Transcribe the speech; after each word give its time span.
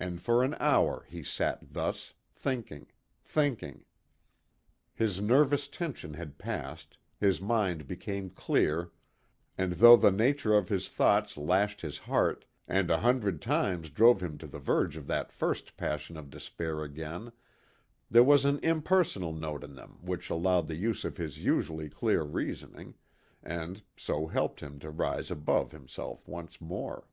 And 0.00 0.20
for 0.20 0.42
an 0.42 0.56
hour 0.58 1.06
he 1.08 1.22
sat 1.22 1.60
thus, 1.74 2.14
thinking, 2.34 2.88
thinking. 3.24 3.84
His 4.92 5.20
nervous 5.20 5.68
tension 5.68 6.14
had 6.14 6.38
passed, 6.38 6.98
his 7.20 7.40
mind 7.40 7.86
became 7.86 8.30
clear, 8.30 8.90
and 9.56 9.74
though 9.74 9.94
the 9.96 10.10
nature 10.10 10.58
of 10.58 10.70
his 10.70 10.88
thoughts 10.88 11.36
lashed 11.36 11.82
his 11.82 11.98
heart, 11.98 12.46
and 12.66 12.90
a 12.90 12.98
hundred 12.98 13.40
times 13.40 13.90
drove 13.90 14.24
him 14.24 14.38
to 14.38 14.48
the 14.48 14.58
verge 14.58 14.96
of 14.96 15.06
that 15.06 15.30
first 15.30 15.76
passion 15.76 16.16
of 16.16 16.30
despair 16.30 16.82
again, 16.82 17.30
there 18.10 18.24
was 18.24 18.44
an 18.44 18.58
impersonal 18.60 19.32
note 19.32 19.62
in 19.62 19.76
them 19.76 19.98
which 20.02 20.30
allowed 20.30 20.66
the 20.66 20.74
use 20.74 21.04
of 21.04 21.16
his 21.16 21.44
usually 21.44 21.88
clear 21.88 22.24
reasoning, 22.24 22.96
and 23.40 23.84
so 23.96 24.26
helped 24.26 24.58
him 24.58 24.80
to 24.80 24.90
rise 24.90 25.30
above 25.30 25.70
himself 25.70 26.26
once 26.26 26.60
more. 26.60 27.06